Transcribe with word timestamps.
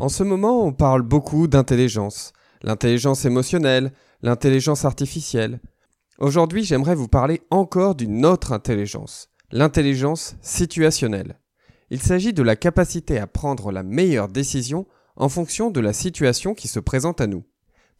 En 0.00 0.08
ce 0.08 0.24
moment, 0.24 0.64
on 0.64 0.72
parle 0.72 1.02
beaucoup 1.02 1.46
d'intelligence. 1.46 2.32
L'intelligence 2.62 3.24
émotionnelle, 3.26 3.92
l'intelligence 4.22 4.84
artificielle. 4.84 5.60
Aujourd'hui, 6.18 6.64
j'aimerais 6.64 6.96
vous 6.96 7.06
parler 7.06 7.42
encore 7.50 7.94
d'une 7.94 8.26
autre 8.26 8.52
intelligence, 8.52 9.28
l'intelligence 9.52 10.34
situationnelle. 10.42 11.38
Il 11.90 12.02
s'agit 12.02 12.32
de 12.32 12.42
la 12.42 12.56
capacité 12.56 13.20
à 13.20 13.28
prendre 13.28 13.70
la 13.70 13.84
meilleure 13.84 14.28
décision 14.28 14.86
en 15.14 15.28
fonction 15.28 15.70
de 15.70 15.80
la 15.80 15.92
situation 15.92 16.54
qui 16.54 16.66
se 16.66 16.80
présente 16.80 17.20
à 17.20 17.28
nous. 17.28 17.44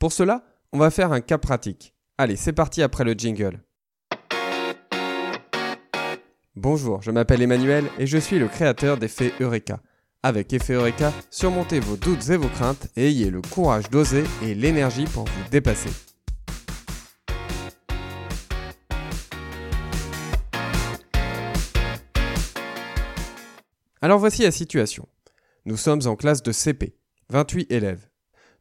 Pour 0.00 0.12
cela, 0.12 0.44
on 0.72 0.78
va 0.78 0.90
faire 0.90 1.12
un 1.12 1.20
cas 1.20 1.38
pratique. 1.38 1.94
Allez, 2.18 2.36
c'est 2.36 2.52
parti 2.52 2.82
après 2.82 3.04
le 3.04 3.12
jingle. 3.12 3.62
Bonjour, 6.56 7.02
je 7.02 7.12
m'appelle 7.12 7.42
Emmanuel 7.42 7.84
et 7.98 8.06
je 8.06 8.18
suis 8.18 8.40
le 8.40 8.48
créateur 8.48 8.96
d'Effet 8.96 9.32
Eureka. 9.40 9.80
Avec 10.26 10.54
Effet 10.54 10.78
surmontez 11.30 11.80
vos 11.80 11.98
doutes 11.98 12.30
et 12.30 12.38
vos 12.38 12.48
craintes 12.48 12.88
et 12.96 13.08
ayez 13.08 13.28
le 13.28 13.42
courage 13.42 13.90
d'oser 13.90 14.24
et 14.42 14.54
l'énergie 14.54 15.04
pour 15.04 15.26
vous 15.26 15.50
dépasser. 15.50 15.90
Alors 24.00 24.18
voici 24.18 24.40
la 24.40 24.50
situation. 24.50 25.06
Nous 25.66 25.76
sommes 25.76 26.06
en 26.06 26.16
classe 26.16 26.42
de 26.42 26.52
CP, 26.52 26.96
28 27.28 27.70
élèves. 27.70 28.08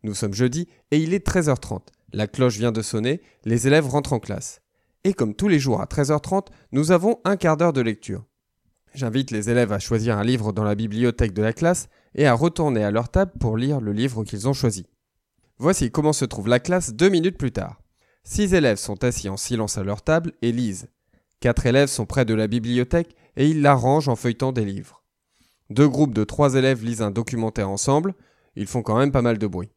Nous 0.04 0.16
sommes 0.16 0.34
jeudi 0.34 0.68
et 0.92 0.98
il 0.98 1.14
est 1.14 1.26
13h30. 1.26 1.80
La 2.12 2.28
cloche 2.28 2.58
vient 2.58 2.74
de 2.74 2.82
sonner, 2.82 3.22
les 3.46 3.68
élèves 3.68 3.88
rentrent 3.88 4.12
en 4.12 4.20
classe. 4.20 4.60
Et 5.06 5.14
comme 5.14 5.34
tous 5.34 5.48
les 5.48 5.60
jours 5.60 5.80
à 5.80 5.86
13h30, 5.86 6.48
nous 6.74 6.92
avons 6.92 7.22
un 7.24 7.38
quart 7.38 7.56
d'heure 7.56 7.72
de 7.72 7.80
lecture. 7.80 8.26
J'invite 8.94 9.32
les 9.32 9.50
élèves 9.50 9.72
à 9.72 9.80
choisir 9.80 10.18
un 10.18 10.24
livre 10.24 10.54
dans 10.54 10.64
la 10.64 10.76
bibliothèque 10.76 11.34
de 11.34 11.42
la 11.42 11.54
classe 11.54 11.90
et 12.14 12.28
à 12.28 12.34
retourner 12.34 12.84
à 12.84 12.92
leur 12.92 13.10
table 13.10 13.32
pour 13.40 13.58
lire 13.58 13.82
le 13.82 13.92
livre 13.92 14.24
qu'ils 14.24 14.48
ont 14.48 14.54
choisi. 14.54 14.86
Voici 15.58 15.90
comment 15.90 16.14
se 16.14 16.26
trouve 16.26 16.48
la 16.48 16.60
classe 16.60 16.94
deux 16.94 17.10
minutes 17.10 17.38
plus 17.38 17.52
tard. 17.52 17.82
Six 18.24 18.54
élèves 18.54 18.78
sont 18.78 19.04
assis 19.04 19.30
en 19.30 19.38
silence 19.38 19.78
à 19.78 19.84
leur 19.84 20.04
table 20.04 20.34
et 20.42 20.52
lisent. 20.52 20.90
Quatre 21.40 21.66
élèves 21.66 21.90
sont 21.90 22.06
près 22.06 22.24
de 22.24 22.36
la 22.36 22.48
bibliothèque 22.48 23.16
et 23.36 23.50
ils 23.50 23.62
la 23.62 23.74
rangent 23.74 24.10
en 24.10 24.16
feuilletant 24.16 24.52
des 24.52 24.66
livres. 24.66 25.04
Deux 25.70 25.90
groupes 25.90 26.14
de 26.14 26.24
trois 26.24 26.54
élèves 26.54 26.84
lisent 26.84 27.02
un 27.02 27.12
documentaire 27.12 27.70
ensemble, 27.70 28.14
ils 28.56 28.68
font 28.68 28.84
quand 28.84 28.98
même 28.98 29.12
pas 29.12 29.24
mal 29.24 29.40
de 29.40 29.48
bruit. 29.48 29.72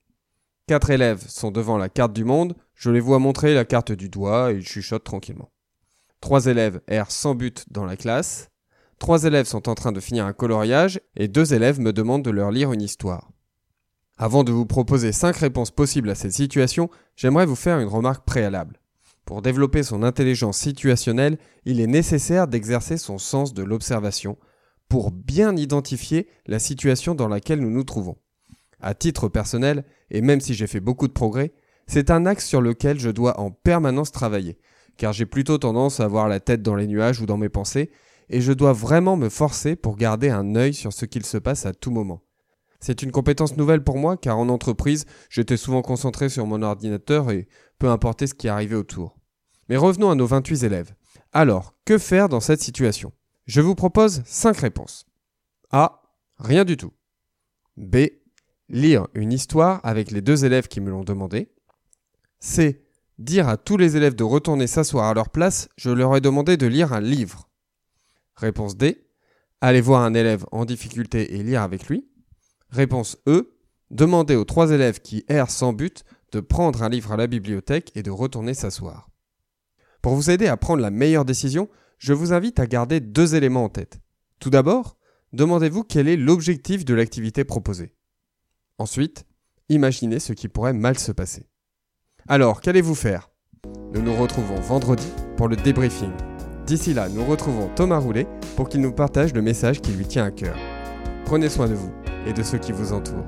Quatre 0.67 0.91
élèves 0.91 1.27
sont 1.29 1.51
devant 1.51 1.79
la 1.79 1.89
carte 1.89 2.13
du 2.13 2.25
monde, 2.25 2.55
je 2.75 2.91
les 2.91 3.01
vois 3.01 3.19
montrer 3.19 3.55
la 3.55 3.65
carte 3.65 3.93
du 3.93 4.09
doigt 4.09 4.53
et 4.53 4.57
ils 4.57 4.67
chuchotent 4.67 5.05
tranquillement. 5.05 5.51
Trois 6.21 6.47
élèves 6.47 6.81
errent 6.87 7.11
sans 7.11 7.35
but 7.35 7.65
dans 7.71 7.87
la 7.87 7.97
classe. 7.97 8.51
Trois 8.99 9.25
élèves 9.25 9.47
sont 9.47 9.69
en 9.69 9.75
train 9.75 9.93
de 9.93 10.01
finir 10.01 10.25
un 10.25 10.33
coloriage 10.33 11.01
et 11.17 11.29
deux 11.29 11.55
élèves 11.55 11.81
me 11.81 11.93
demandent 11.93 12.25
de 12.25 12.31
leur 12.31 12.51
lire 12.51 12.73
une 12.73 12.83
histoire. 12.83 13.31
Avant 14.19 14.45
de 14.45 14.53
vous 14.53 14.65
proposer 14.65 15.13
cinq 15.13 15.37
réponses 15.37 15.71
possibles 15.71 16.09
à 16.09 16.15
cette 16.15 16.33
situation, 16.33 16.89
j'aimerais 17.17 17.45
vous 17.47 17.57
faire 17.57 17.79
une 17.79 17.89
remarque 17.89 18.25
préalable. 18.25 18.81
Pour 19.27 19.43
développer 19.43 19.83
son 19.83 20.03
intelligence 20.03 20.57
situationnelle, 20.57 21.37
il 21.65 21.81
est 21.81 21.87
nécessaire 21.87 22.49
d'exercer 22.49 22.97
son 22.97 23.19
sens 23.19 23.53
de 23.53 23.63
l'observation 23.63 24.39
pour 24.89 25.11
bien 25.11 25.55
identifier 25.57 26.29
la 26.47 26.59
situation 26.59 27.15
dans 27.15 27.29
laquelle 27.29 27.61
nous 27.61 27.71
nous 27.71 27.85
trouvons. 27.85 28.17
À 28.81 28.95
titre 28.95 29.29
personnel, 29.29 29.85
et 30.11 30.21
même 30.21 30.41
si 30.41 30.55
j'ai 30.55 30.67
fait 30.67 30.81
beaucoup 30.81 31.09
de 31.09 31.13
progrès, 31.13 31.53
c'est 31.87 32.11
un 32.11 32.25
axe 32.25 32.47
sur 32.47 32.61
lequel 32.61 32.99
je 32.99 33.11
dois 33.11 33.41
en 33.41 33.51
permanence 33.51 34.13
travailler, 34.13 34.59
car 34.97 35.13
j'ai 35.13 35.27
plutôt 35.27 35.59
tendance 35.59 36.01
à 36.01 36.05
avoir 36.05 36.29
la 36.29 36.41
tête 36.41 36.63
dans 36.63 36.77
les 36.77 36.87
nuages 36.87 37.21
ou 37.21 37.27
dans 37.27 37.37
mes 37.37 37.49
pensées, 37.49 37.91
et 38.29 38.41
je 38.41 38.53
dois 38.53 38.73
vraiment 38.73 39.17
me 39.17 39.29
forcer 39.29 39.77
pour 39.77 39.97
garder 39.97 40.31
un 40.31 40.55
œil 40.55 40.75
sur 40.75 40.93
ce 40.93 41.05
qu'il 41.05 41.25
se 41.25 41.39
passe 41.39 41.67
à 41.67 41.73
tout 41.73 41.91
moment. 41.91 42.23
C'est 42.81 43.03
une 43.03 43.13
compétence 43.13 43.57
nouvelle 43.57 43.83
pour 43.83 43.99
moi, 43.99 44.17
car 44.17 44.39
en 44.39 44.49
entreprise, 44.49 45.07
j'étais 45.31 45.57
souvent 45.57 45.83
concentré 45.83 46.29
sur 46.29 46.47
mon 46.47 46.63
ordinateur 46.63 47.31
et 47.31 47.49
peu 47.79 47.89
importait 47.89 48.27
ce 48.27 48.35
qui 48.35 48.49
arrivait 48.49 48.77
autour. 48.77 49.17
Mais 49.69 49.77
revenons 49.77 50.11
à 50.11 50.15
nos 50.15 50.27
28 50.27 50.65
élèves. 50.65 50.95
Alors, 51.33 51.75
que 51.85 51.99
faire 51.99 52.29
dans 52.29 52.41
cette 52.41 52.61
situation? 52.61 53.13
Je 53.47 53.61
vous 53.61 53.75
propose 53.75 54.23
5 54.27 54.57
réponses. 54.57 55.07
A. 55.71 56.03
Rien 56.39 56.65
du 56.65 56.77
tout. 56.77 56.93
B. 57.77 57.97
Lire 58.69 59.07
une 59.15 59.33
histoire 59.33 59.81
avec 59.85 60.11
les 60.11 60.21
deux 60.21 60.45
élèves 60.45 60.69
qui 60.69 60.81
me 60.81 60.91
l'ont 60.91 61.05
demandé. 61.05 61.49
C. 62.41 62.83
Dire 63.19 63.49
à 63.49 63.57
tous 63.57 63.77
les 63.77 63.97
élèves 63.97 64.15
de 64.15 64.25
retourner 64.25 64.67
s'asseoir 64.67 65.07
à 65.07 65.15
leur 65.15 65.31
place, 65.31 65.69
je 65.77 65.91
leur 65.91 66.15
ai 66.17 66.21
demandé 66.21 66.57
de 66.57 66.67
lire 66.67 66.93
un 66.93 67.01
livre. 67.01 67.49
Réponse 68.37 68.77
D. 68.77 69.07
Aller 69.61 69.81
voir 69.81 70.03
un 70.03 70.15
élève 70.15 70.45
en 70.53 70.65
difficulté 70.65 71.37
et 71.37 71.43
lire 71.43 71.63
avec 71.63 71.89
lui. 71.89 72.07
Réponse 72.71 73.17
E. 73.27 73.57
Demander 73.91 74.37
aux 74.37 74.45
trois 74.45 74.71
élèves 74.73 75.01
qui 75.01 75.25
errent 75.29 75.51
sans 75.51 75.73
but 75.73 76.05
de 76.33 76.41
prendre 76.41 76.83
un 76.83 76.89
livre 76.89 77.13
à 77.13 77.17
la 77.17 77.27
bibliothèque 77.27 77.93
et 77.95 78.03
de 78.03 78.11
retourner 78.11 78.53
s'asseoir. 78.53 79.09
Pour 80.03 80.15
vous 80.15 80.31
aider 80.31 80.49
à 80.49 80.57
prendre 80.57 80.83
la 80.83 80.91
meilleure 80.91 81.25
décision, 81.25 81.69
je 81.99 82.13
vous 82.13 82.33
invite 82.33 82.61
à 82.61 82.67
garder 82.67 83.01
deux 83.01 83.35
éléments 83.35 83.65
en 83.65 83.69
tête. 83.69 84.01
Tout 84.39 84.51
d'abord, 84.51 84.99
demandez-vous 85.33 85.85
quel 85.85 86.09
est 86.09 86.17
l'objectif 86.17 86.85
de 86.85 86.95
l'activité 86.95 87.45
proposée. 87.45 87.95
Ensuite, 88.79 89.25
imaginez 89.69 90.19
ce 90.19 90.33
qui 90.33 90.49
pourrait 90.49 90.75
mal 90.75 90.99
se 90.99 91.13
passer. 91.13 91.49
Alors, 92.29 92.61
qu'allez-vous 92.61 92.95
faire? 92.95 93.31
Nous 93.93 94.03
nous 94.03 94.15
retrouvons 94.15 94.61
vendredi 94.61 95.09
pour 95.37 95.49
le 95.49 95.57
débriefing. 95.57 96.13
D'ici 96.67 96.95
là, 96.95 97.09
nous 97.09 97.25
retrouvons 97.25 97.71
Thomas 97.77 97.99
Roulet 97.99 98.27
pour 98.57 98.69
qu'il 98.69 98.81
nous 98.81 98.91
partage 98.91 99.33
le 99.33 99.41
message 99.41 99.81
qui 99.81 99.93
lui 99.93 100.05
tient 100.05 100.25
à 100.25 100.33
cœur. 100.33 100.57
Prenez 101.25 101.49
soin 101.49 101.69
de 101.69 101.75
vous 101.75 101.93
et 102.27 102.33
de 102.33 102.43
ceux 102.43 102.59
qui 102.59 102.73
vous 102.73 102.93
entourent. 102.93 103.25